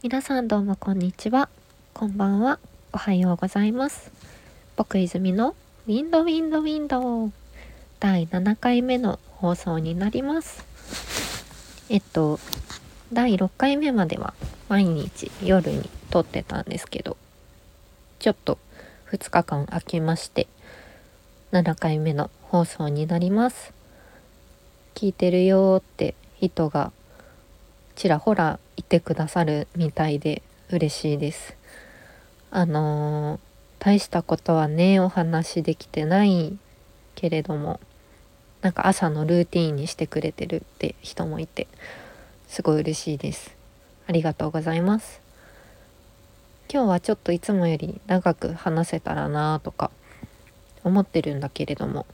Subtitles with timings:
[0.00, 1.48] 皆さんどうもこんにちは。
[1.92, 2.60] こんばんは。
[2.92, 4.12] おはようございます。
[4.76, 5.56] 僕泉の
[5.88, 7.32] ウィンドウィンドウィンド
[7.98, 10.64] 第7回目の放送になります。
[11.88, 12.38] えっと、
[13.12, 14.34] 第6回目までは
[14.68, 17.16] 毎日夜に撮ってたんですけど、
[18.20, 18.56] ちょっと
[19.10, 20.46] 2日間空きまして、
[21.50, 23.72] 7回目の放送になります。
[24.94, 26.92] 聞いてるよーって人が
[27.98, 31.56] ちらほらいてくださるみたいで嬉しいです。
[32.52, 33.40] あのー
[33.80, 36.58] 大したことはねお話できてない
[37.14, 37.78] けれども
[38.60, 41.68] なんか朝のルーティーンにしてくれてるって人もいて
[42.48, 43.56] すごい嬉しいです。
[44.06, 45.20] ありがとうございます。
[46.72, 49.90] 今日はちょっといつもより長く話せたらなとか
[50.84, 52.06] 思ってるんだけれども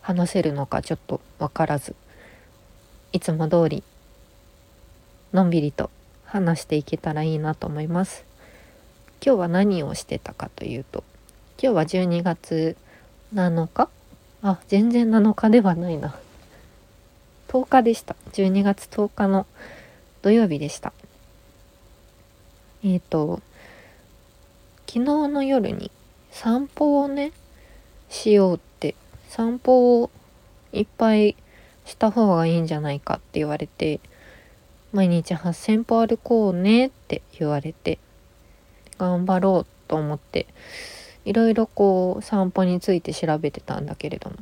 [0.00, 1.96] 話せるのかちょっとわからず
[3.12, 3.82] いつも通り
[5.32, 5.90] のんびりと
[6.24, 8.24] 話していけたらいいなと思います。
[9.24, 11.04] 今日は何をしてたかというと
[11.60, 12.76] 今日は12月
[13.34, 13.88] 7日？
[14.42, 16.14] あ全然7日ではないな。
[17.48, 18.16] 10日でした。
[18.32, 19.46] 12月10日の
[20.22, 20.92] 土曜日でした。
[22.84, 23.40] えっ、と
[24.86, 25.90] 昨日の夜に
[26.30, 27.32] 散歩をね
[28.08, 28.94] しようって
[29.28, 30.10] 散歩を
[30.72, 31.36] いっぱい
[31.84, 34.00] した方がいいんじゃないかって言われて
[34.92, 37.98] 毎日8,000歩歩こうねって言われて
[38.98, 40.46] 頑張ろうと思って
[41.24, 44.36] いろいろこう散歩について調べてたんだけれども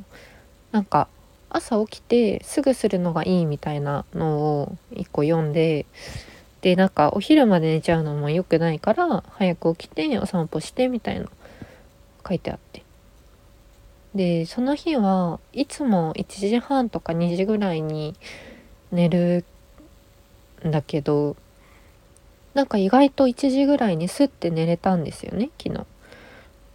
[0.71, 1.07] なんか
[1.49, 5.85] 朝起きてすぐするのがいいみたいなのを一個読んで
[6.61, 11.27] でなんかお昼まで寝ちゃうのも良くないから早く起きてお散歩してみたいな
[12.27, 12.83] 書いてあって。
[14.15, 18.15] でその日はいつも1時半とか2時ぐらいに
[18.91, 19.45] 寝る
[20.65, 21.35] んだけど
[22.53, 25.85] なんか意外と1時ぐらいにスッて寝れたんですよね昨日。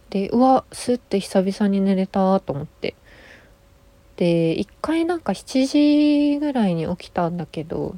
[0.09, 2.95] でうわスッて久々に寝れたと思って
[4.15, 7.95] で一回なんか7時ぐらいに起きたんだけど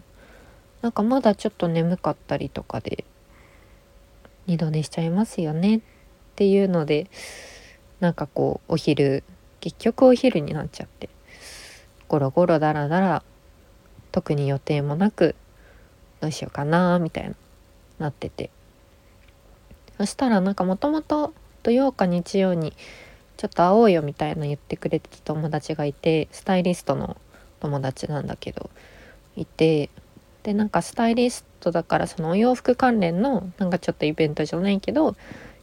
[0.82, 3.04] なんかまだちょっと眠かったりとかで
[4.48, 5.82] 二度寝しちゃいますよねっ
[6.36, 7.08] ていうので
[8.00, 9.24] なんかこうお昼
[9.60, 11.10] 結局お昼になっちゃって
[12.08, 13.24] ゴロゴロダラダラ
[14.12, 15.36] 特に予定もなく
[16.22, 17.36] どうしようかなみたいな
[18.00, 18.50] なってて。
[19.98, 21.34] そしたらなんかもともと
[21.64, 22.74] 土曜か日曜に
[23.38, 27.18] ちょっと会おうよみたいな言ってくれてた友達がいてスタイリストの
[27.60, 28.70] 友達なんだけど
[29.36, 29.90] いて
[30.44, 35.16] でなんかスタイリストだからそのお洋服関連のなんかちょっとイベントじゃないけど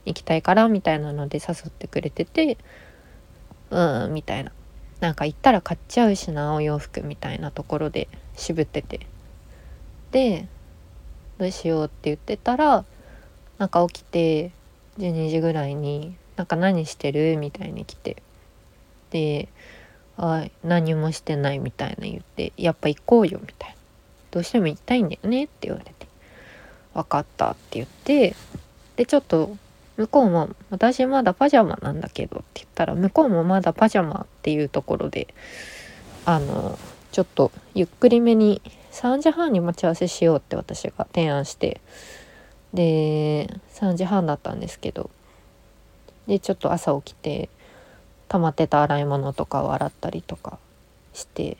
[0.04, 2.56] 行きたいからみたいなので誘ってくれてて
[3.70, 4.52] うんみたいな。
[5.00, 9.11] なんか行ったら買っちゃうしなお洋服みたいなところで渋ってて。
[10.12, 10.46] で
[11.38, 12.84] どうしようって言ってたら
[13.58, 14.52] なんか起きて
[14.98, 18.22] 12時ぐらいに「なんか何してる?」みたいに来て
[19.10, 19.48] で
[20.16, 23.76] 「あ何もしてない」みたいな言って「やっぱ行こうよ」みたいな
[24.30, 26.06] 「どうしても行きたいんだよね」って言われて
[26.94, 28.36] 「分かった」って言って
[28.96, 29.56] でちょっと
[29.96, 35.28] 向こうも「私まだパジャマなんだけど」って言ったら向こうもまだパジャマっていうところで
[36.26, 36.78] あの
[37.10, 38.60] ちょっとゆっくりめに
[38.92, 41.80] 3時半に待ち合わせしようって私が提案して。
[42.72, 45.10] で3時半だったんですけど。
[46.28, 47.48] でちょっと朝起きて
[48.28, 50.58] 溜まってた洗い物とかを洗ったりとか
[51.12, 51.56] して。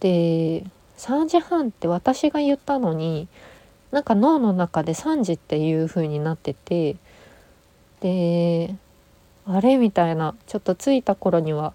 [0.00, 0.64] で
[0.98, 3.28] 3時半って私が言ったのに
[3.90, 6.96] なんか脳の中で3時っていう風になってて。
[8.00, 8.74] で
[9.46, 11.72] あれみたいなちょっと着いた頃には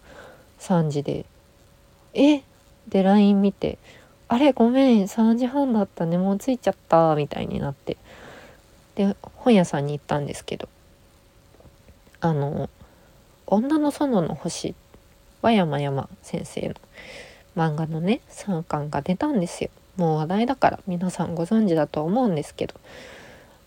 [0.59, 1.25] 3時で
[2.13, 2.43] 「え？
[2.89, 3.79] で LINE 見て
[4.31, 6.17] 「あれごめん3時半だったね。
[6.17, 7.97] もう着いちゃった」みたいになって。
[8.95, 10.69] で本屋さんに行ったんですけど。
[12.21, 12.69] あの
[13.45, 14.73] 「女の園の星」
[15.43, 16.75] 和山山先生の。
[17.57, 19.69] 漫画のね3巻が出たんですよ。
[19.97, 20.79] もう話題だから。
[20.87, 22.75] 皆さんご存知だと思うんですけど。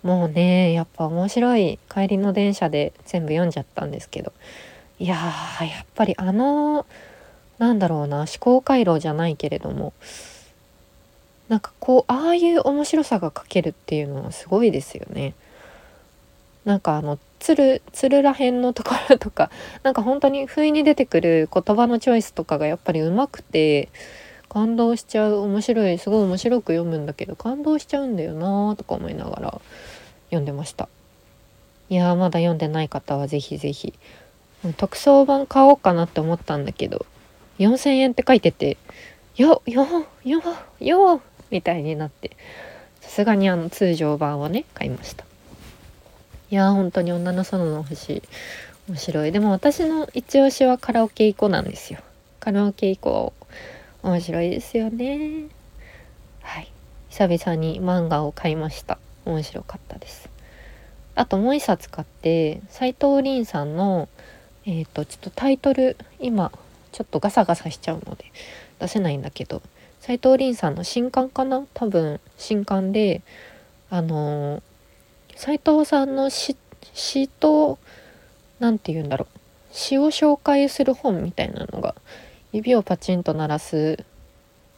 [0.03, 1.79] もうねやっぱ面白い。
[1.91, 4.33] 帰りの電車で全部読んじゃったんですけど。
[4.99, 6.87] いやーやっぱりあの
[7.59, 9.93] なんだろうな思考回路じゃないけれども。
[11.49, 15.35] なんかこうああいう面白さが書けるっていうのはすごいですよね。
[16.64, 19.50] なんかあの鶴鶴らへんのところとか
[19.85, 23.91] なんか本当に不意に出てくる言葉のチョイスとかがやっぱりうまくて
[24.49, 29.61] 感動しちゃう面白いすごい面白く読むんだけど感動しちゃうんだよなとか思いながら
[30.29, 30.88] 読んでました
[31.91, 33.93] いやまだ読んでない方はぜひぜひ
[34.79, 37.05] 特装版買おうかなって思ったんだけど
[37.58, 38.79] 4,000円って書いてて
[39.37, 39.87] 「よよ
[40.25, 40.43] よ
[40.81, 41.20] よ」
[41.50, 42.37] みたいになって
[43.00, 45.25] さすがにあの通常版をね買いました。
[46.50, 48.23] いやー本当に女の園の星
[48.88, 49.32] 面白い。
[49.32, 52.00] でも私の一押しはカラオケ以降なんですよ。
[52.41, 53.32] カラオケ以降
[54.02, 55.46] 面白いですよね。
[56.43, 56.70] はい。
[57.08, 58.99] 久々に漫画を買いました。
[59.25, 60.29] 面白かったです。
[61.14, 64.08] あともう一冊買って斎藤凛さんの
[64.67, 66.50] えっ、ー、とちょっとタイトル今
[66.93, 68.25] ちょっとガサガサしちゃうので
[68.79, 69.62] 出せないんだけど
[70.05, 71.65] 斎藤凛さんの新刊かな？
[71.73, 73.23] 多分新刊で
[73.89, 74.62] あの
[75.35, 76.59] 斎、藤さんの詩
[76.93, 77.79] 詩と
[78.59, 79.39] 何て言うんだろう。
[79.73, 81.95] 詩を紹介する本みたいなのが
[82.53, 84.05] 指をパチンと鳴らす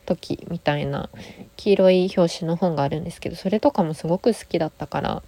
[0.07, 1.11] 時みたいな
[1.57, 5.23] 黄色い表紙の本があるんですけどそれとかもすごく好きだったから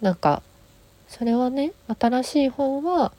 [0.00, 0.40] なんか
[1.08, 3.10] それはね新しい本は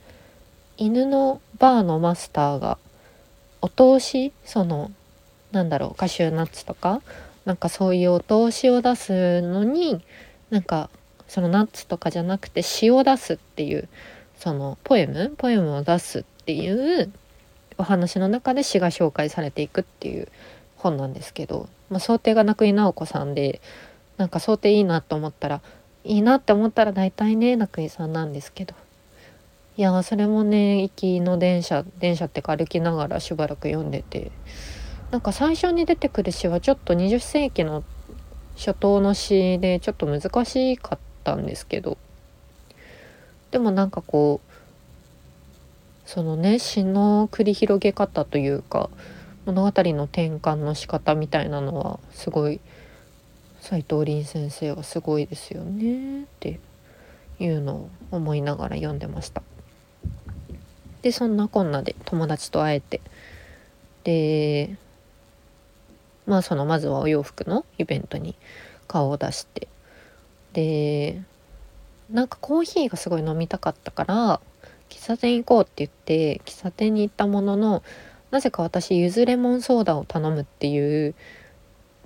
[0.77, 2.77] 犬のバーのマスターが
[3.61, 4.89] お通しその
[5.55, 7.01] なんだろうカシューナッツとか？
[7.45, 10.03] なんかそういうお通しを出すのに
[10.49, 10.89] なんか
[11.27, 13.87] そのナッツとかじゃなくて詩を出すっていう
[14.37, 15.33] そのポエム？
[15.37, 17.11] ポエムを出すっていう
[17.77, 20.27] お話の中で詩が紹介されていくっていう
[20.75, 23.61] 本なんですけど、まあ、想定が中井直子さんで
[24.17, 25.61] なんか想定いいなと思ったら
[26.03, 28.73] いいなって思ったら大体ね中井さんなんですけど。
[29.77, 34.31] いやそれもね行きの電車電車ってか歩きながらしばらく読んでて
[35.15, 37.85] なんか最初に出てくる詩はちょっと20世紀の
[38.57, 41.97] 初頭の詩でちょっと難しかったんですけど
[43.49, 44.51] でもなんかこう
[46.05, 48.89] そのね詩の繰り広げ方というか
[49.45, 52.59] 物語の転換の仕方みたいなのはすごい
[53.61, 56.59] 斎藤凛先生はすごいですよねって
[57.39, 59.43] いうのを思いながら読んでました。
[61.03, 62.99] でそんなこんなで友達と会えて
[64.03, 64.75] で
[66.25, 68.35] まあそのまずはお洋服のイベントに
[68.87, 69.67] 顔を出して
[70.53, 71.21] で
[72.09, 74.39] なんかコーヒーがすごい飲みたかったから
[74.89, 77.83] 喫茶店行こうって言って喫茶店に行ったものの
[78.31, 81.15] なぜか私ゆずレモンソーダを頼むっていう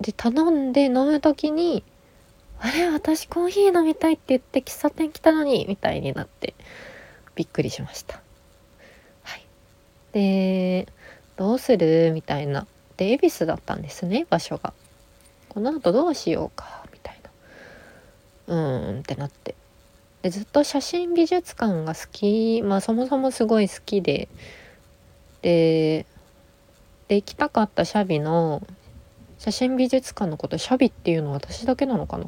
[0.00, 1.84] で頼んで飲む時に
[2.58, 6.54] 「あれ私コーヒー飲みたいって言って喫茶店来たのに」みたいになって
[7.34, 8.20] びっくりしました。
[9.22, 9.44] はい、
[10.12, 10.88] で
[11.36, 12.66] 「どうする?」みたいな
[13.00, 14.74] で恵比寿だったんですね場所が。
[15.48, 17.20] この後どうしようかみたい
[18.46, 18.54] な。
[18.54, 19.54] うーんってなって。
[20.20, 24.28] でずっと写真美術館が好きまあそもそもすごい好きで。
[25.40, 26.04] で
[27.08, 28.62] で行きたかったシャビの
[29.38, 32.26] 写真美術館のことシャビっていうのは私だけなのかな。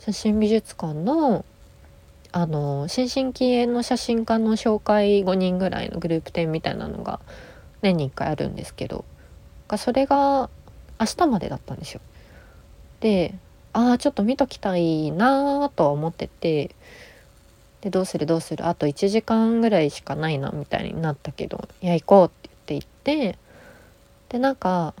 [0.00, 1.46] 写真美術館の
[2.30, 7.20] あの新進気鋭の写真家の紹介5人ぐらいのグループ展みたいなのが
[7.80, 9.06] 年に1回あるんですけど。
[9.68, 10.48] がそれが
[11.00, 12.00] 明日までだったんですよ。
[13.00, 13.34] で
[13.72, 16.74] ああちょっと見ときたいなとは思ってて
[17.80, 22.30] でどうするどうするあと1時間ぐらいしかないなみたいになったけどいや行こうっ
[22.64, 23.38] て言って行って
[24.30, 24.94] でなんか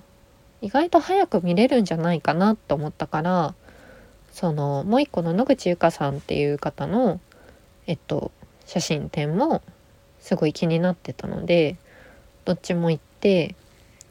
[0.60, 3.54] 意外と早く見れるんじゃないかなと思ったから
[4.32, 7.20] そのもう一個の野口由香さんっていう方の
[7.86, 8.32] えっと
[8.66, 9.62] 写真展も
[10.20, 11.76] すごい気になってたので
[12.44, 13.54] どっちも行って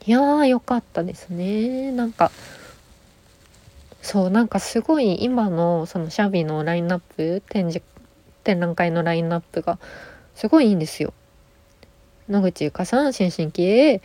[0.06, 1.92] いやーよかったですね。
[1.92, 2.32] なんか
[4.02, 7.82] そうなんかすごい今のそのシャビのラインナップ展示
[8.44, 9.80] 展覧会のラインナップが
[10.36, 11.14] すごいいいんですよ。
[12.28, 14.02] 野口ゆかさん新進気鋭。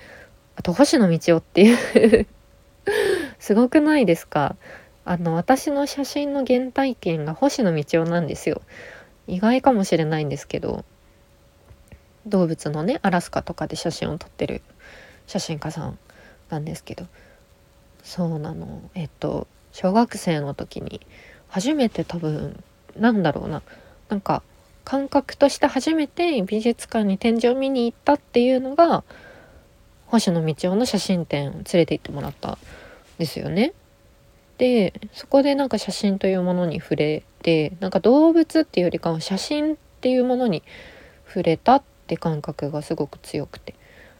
[0.55, 2.27] あと星野道夫っていう。
[3.41, 4.57] すごくないですか？
[5.05, 8.63] あの私の写真の原体験が星野道夫なんですよ。
[9.27, 10.85] 意外かもしれないんですけど
[12.27, 14.63] 動物のねアラスカとかで写真を撮ってる。
[15.29, 15.99] 写真家さん
[16.51, 17.07] なんですけど
[18.03, 18.83] そうなの。
[18.95, 21.01] えっと小学生の時に
[21.49, 22.65] 初めて多分
[22.97, 23.63] なんだろうな。
[24.09, 24.43] なんか
[24.85, 29.05] 感覚として初めて美術館に展示を見に行ったっていうのが
[30.07, 32.59] 星野道夫の写真展を連れて行ってもらったん
[33.19, 33.75] ですよね。
[34.57, 40.63] でそこでなんか写真というものに触れてなんか動物っていうよりかは写真っていうものに
[41.27, 43.75] 触れたって感覚がすごく強くて。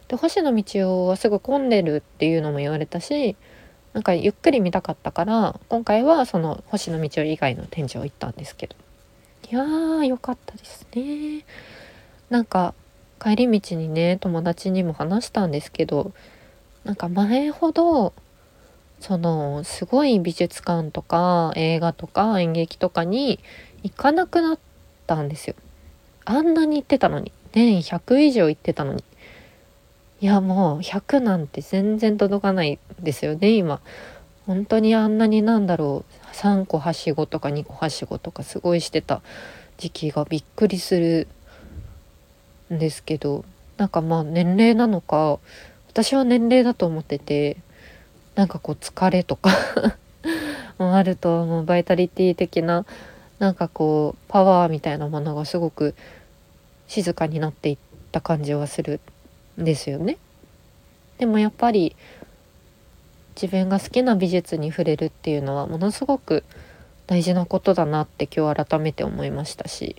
[0.09, 0.63] で星野道
[1.05, 3.37] 夫はすぐ混んでるっていうのも言われたし
[3.93, 8.77] なんかゆっくり見たかったから今回はその星野道夫以外の展示を行ったんですけど。
[9.51, 11.45] いやーよかったですね。
[12.29, 12.75] なんか
[13.21, 16.13] 帰り道にね友達にも話したんですけど
[16.85, 18.13] なんか前ほど
[19.01, 23.41] そのすごい美術館とか映画とか演劇とかに
[23.83, 24.59] 行かなくなっ
[25.07, 25.55] たんですよ。
[26.25, 27.33] あんなに行ってたのに。
[27.53, 29.03] 年100以上行ってたのに。
[30.21, 33.81] いやもう100なんて全然届かないですよね今。
[34.49, 39.21] 本当にあんなになんだろう3個はしごとか2個はしごとかすごいしてた
[39.77, 41.29] 時期がびっくりする
[42.73, 43.45] んですけど
[43.77, 45.39] なんかまあ年齢なのか
[45.89, 47.59] 私は年齢だと思ってて
[48.37, 49.51] なんかこう疲れとか
[50.79, 52.87] もあるともうバイタリティ的な
[53.39, 55.95] なんかこうパワーみたいなものがすごく
[56.87, 57.79] 静かになっていっ
[58.13, 59.01] た感じはする。
[59.65, 60.17] ですよね。
[61.19, 61.97] でもやっぱり
[63.41, 66.45] 自分が好きな美術に触れるっていうのはものすごく
[67.07, 69.97] 大事なことだなって今日改めて思いましたし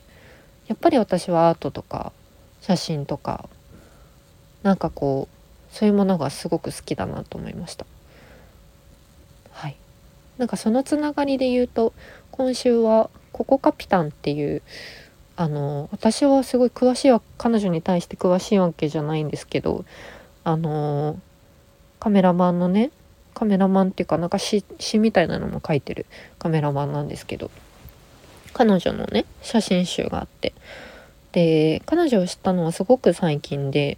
[0.67, 2.11] やっぱり私はアートとか
[2.61, 3.49] 写真とか
[4.63, 7.85] なんかこうそういうものがすごく好きだなと思いました。
[9.51, 9.75] はい、
[10.37, 11.93] なんかそのつながりで言うと
[12.31, 14.61] 今週は「ココカピタン」っていう
[15.39, 19.85] あの私はすごい詳しいわ彼女に対して詳しいわけじゃないんですけど
[20.43, 21.17] あの
[22.01, 22.91] カメラマンのね
[23.35, 26.07] カメラマンっていうかなんか詩詩みたいなのも書いてる
[26.39, 27.51] カメラマンなんですけど
[28.51, 30.53] 彼女のね写真集があって
[31.31, 33.97] で彼女を知ったのはすごく最近で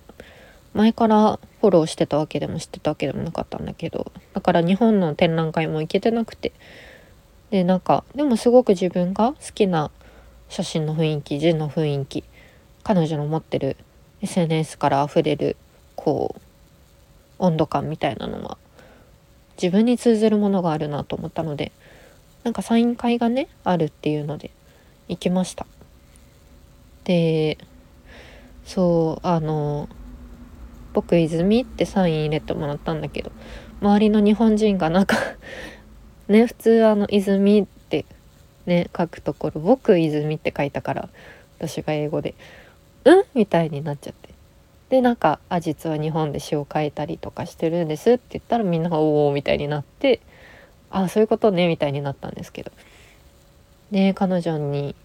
[0.76, 6.52] 前からフォローしてたわけでも知ってたわけでもなかったんだけどだから日本の展覧会も行けてなくて
[7.50, 9.90] でなんかでもすごく自分が好きな
[10.52, 12.26] 写真の雰囲気字の雰囲気
[12.84, 13.78] 彼女の持ってる
[14.22, 15.56] SNS から溢れる
[15.96, 16.42] こう
[17.40, 18.58] 温度感みたいなのは
[19.56, 21.72] 自分に通ずるものがあるなと思ったので
[22.44, 24.52] なんかサイン会がねあるっていうので
[25.08, 25.66] 行きました。
[27.06, 27.58] で
[28.66, 29.88] そうあの
[30.92, 33.32] 僕泉ってサイン入れてもらったんだけど
[33.82, 35.16] 周りの日本人がなんか
[36.28, 37.70] ね普通あの泉
[38.72, 41.10] ね書くところ僕泉って書いたから
[41.60, 42.34] 私が英語で
[43.04, 44.30] 「うん?」みたいになっちゃって
[44.90, 50.22] でなんか「あ実は日本で詩を書いたりとかしてるんです」って言ったらみんなが「おお」みたいになって
[50.90, 52.72] 「あそういうことね」みたいになったんですけど
[53.92, 54.96] で彼女に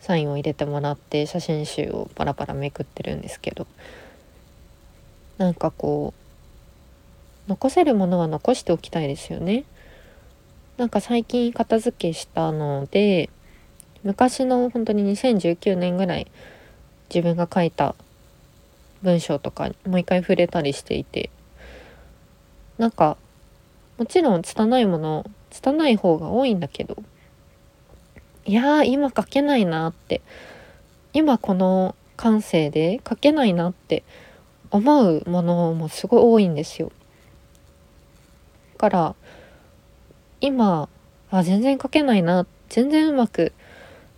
[0.00, 3.66] サインを入れてもらって写真集をパラパラめくってるんですけど
[5.38, 6.14] なんかこ
[7.48, 9.64] う残せるものは残しておきたいですよね。
[10.76, 13.30] なんか最近片付けしたので
[14.02, 16.26] 昔の本当に2019年ぐらい
[17.08, 17.94] 自分が書いた
[19.02, 21.30] 文章とかもう一回触れたりしていて
[22.78, 23.16] なんか
[23.98, 26.96] もちろん拙いもの拙い方が多いんだけど
[28.46, 30.20] いやー今書けないなって
[31.12, 34.02] 今この感性で書けないなって
[34.70, 36.90] 思うものもすごい多いんですよ。
[38.76, 39.14] から
[40.44, 40.90] 今
[41.30, 43.54] あ全然書けないな全然うまく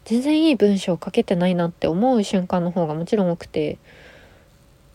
[0.05, 3.79] 全然いい文章を書けてないなって思う瞬間の方がもちろん多くて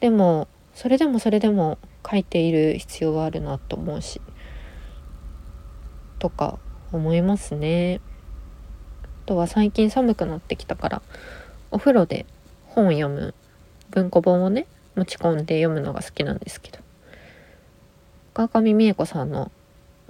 [0.01, 1.77] でもそれでもそれでも
[2.09, 4.19] 書いている必要はあるなと思うし
[6.19, 6.59] とか
[6.91, 8.01] 思いますね。
[9.05, 11.01] あとは最近寒くなってきたから
[11.71, 12.25] お風呂で
[12.65, 13.33] 本を読む
[13.89, 16.79] 文庫本をね持ち込んで読むのが好きなんですけど
[18.33, 19.49] 川上美恵子さんの「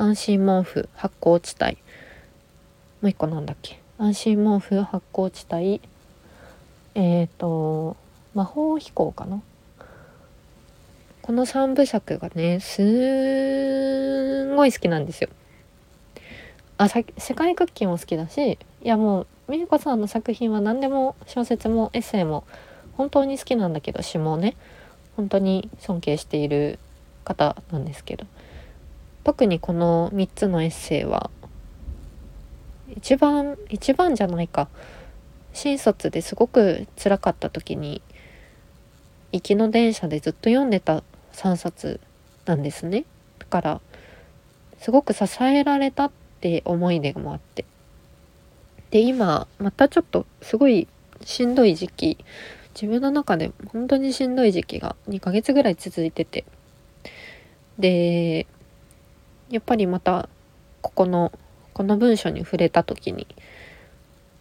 [0.02, 1.78] 安心毛布発酵地帯」
[3.02, 3.80] もう一個なんだっけ？
[4.00, 5.80] 安心毛布発酵地帯。
[6.96, 7.96] えっ、ー、と
[8.34, 9.44] 魔法飛行かな？
[11.22, 15.30] この3部作がねすんごい好きなんですよ。
[16.80, 17.04] あ世
[17.36, 22.44] 界クッキーも好きだしいやもう美恵子さんの作品は何でも小説もエッセイも
[22.98, 24.58] 本当に好きなんだけど詩もね
[25.16, 26.80] 本当に尊敬している
[27.24, 28.26] 方なんですけど。
[29.24, 31.30] 特にこの3つのエッセイは
[32.96, 34.68] 一番一番じゃないか。
[35.54, 38.02] 新卒ですごく辛かった時に
[39.34, 42.00] 行きの電車でずっと読んでた3冊
[42.46, 43.06] なんですね。
[43.40, 43.82] だから
[44.80, 47.66] すごく支えられたって思い出もあって。
[48.92, 50.88] で今またちょっとすごい
[51.24, 52.18] しんどい時期
[52.74, 56.46] 自分の中で本当にしんどい時期が2ヶ月ぐらい続いてて。
[57.78, 58.48] で
[59.52, 60.30] やっぱりまた
[60.82, 61.32] ここの
[61.74, 63.28] この文章に触れた時に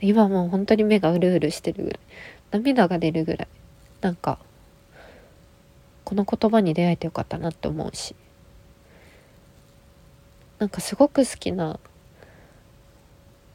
[0.01, 2.01] 今もう本当に目がうるうるしてるぐらい
[2.53, 3.49] 涙が出るぐらい
[4.01, 4.39] なんか
[6.05, 8.15] この言葉に出会えてよかったなって思うし
[10.59, 11.79] なんかすごく好きな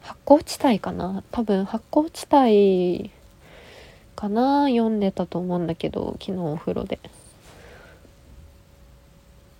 [0.00, 1.24] 発酵地帯かな？
[1.32, 3.10] 多分発酵地帯
[4.14, 4.68] かな？
[4.68, 7.00] 読んでたと思うんだけど昨日お風呂で。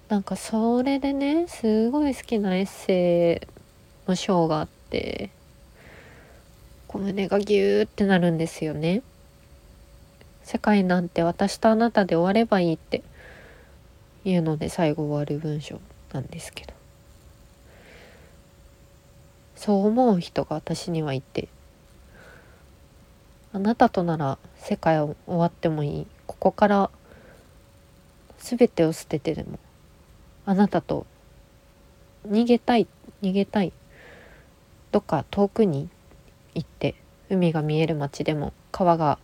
[0.08, 5.30] なんかそれでねすごい好きなエッセイの章があって
[6.86, 9.02] こう胸がギューってなるんですよね。
[10.44, 13.02] 世界なんて私とあなたで終わればいいって
[14.24, 15.80] いうので最後終わる文章
[16.12, 16.72] なんですけど
[19.56, 21.48] そう思う人が私にはいて
[23.52, 26.90] あなたとなら世界を終わってもいいここから
[28.38, 29.58] 全てを捨ててでも
[30.46, 31.06] あなたと
[32.26, 32.86] 逃げたい
[33.22, 33.72] 逃げたい。
[34.92, 35.90] どっか遠くに
[36.54, 36.94] 行って
[37.28, 39.18] 海が見える街でも川が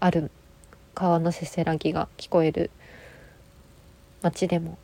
[0.00, 0.30] ある
[0.94, 2.70] 川のせせらぎが聞こえる
[4.22, 4.78] 街でも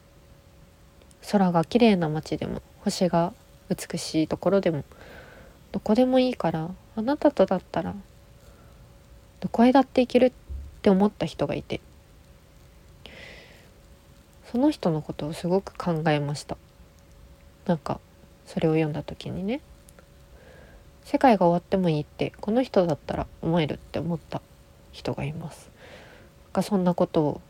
[1.31, 3.33] 空が綺麗な街でも星が
[3.71, 4.85] 美しいところでも
[5.73, 7.95] どこでもいいからあなたとだったら
[9.41, 10.33] どこへだって行けるっ
[10.83, 11.81] て思った人がいて
[14.51, 16.57] その人のことをすごく考えました。
[17.67, 18.01] なんか
[18.47, 19.61] それを読んだ時にね。
[21.05, 24.41] 世界が終わってもいいってこの人だったら思えるって思った
[24.93, 25.71] 人がいます。
[26.53, 27.41] がそんなことを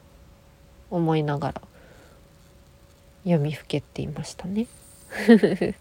[0.91, 1.63] 思いながら
[3.25, 4.67] 読みふけっていましたね。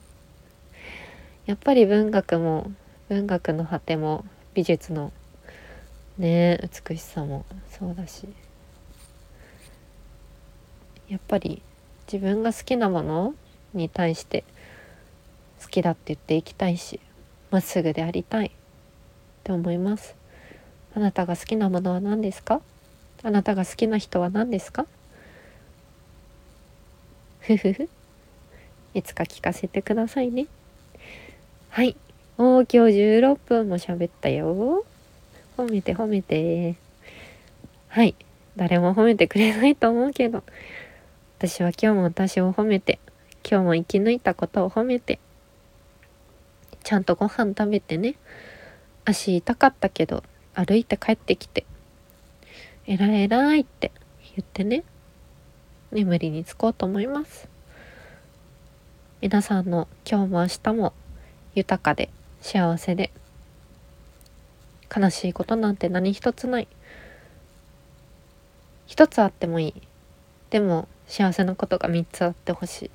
[1.45, 2.71] やっぱり文学も
[3.09, 5.11] 文学の果ても美術の
[6.17, 8.27] ね美しさもそうだし。
[11.09, 11.61] やっぱり
[12.11, 13.35] 自分が好きなもの
[13.73, 14.43] に対して
[15.61, 16.99] 好きだって言っていきたいし
[17.51, 18.51] まっすぐでありたいっ
[19.43, 20.15] て思います。
[20.95, 22.61] あなたが好きなものは何ですか？
[23.23, 24.85] あなたが好きな人は何ですか？
[27.39, 27.89] ふふふ。
[28.93, 30.47] いつか聞かせてくださいね。
[31.69, 31.95] はい。
[32.37, 34.85] おー今日16分も喋ったよ。
[35.57, 36.75] 褒めて褒めて。
[37.87, 38.15] はい。
[38.55, 40.43] 誰も褒めてくれないと思うけど。
[41.45, 42.99] 私は今日も私を褒めて
[43.45, 45.19] 今日も生き抜いたことを褒めて
[46.85, 48.15] ちゃんとご飯食べてね
[49.03, 50.23] 足痛かったけど
[50.53, 51.65] 歩いて帰ってきて
[52.87, 53.91] えらいえらいって
[54.37, 54.85] 言ってね
[55.91, 57.49] 眠りにつこうと思います。
[59.19, 60.93] 皆さんの今日も明日も
[61.55, 62.09] 豊かで
[62.39, 63.11] 幸せで
[64.95, 66.69] 悲しいことなんて何一つない。
[68.85, 69.73] 一つあってもいい。
[70.49, 72.91] でも幸せなことが3つあってほしい。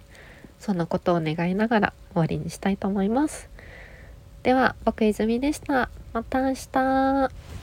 [0.59, 3.49] そんなことを願いながら終わりにしたいと思います。
[4.43, 5.89] では僕泉でした。
[6.13, 7.58] また明日。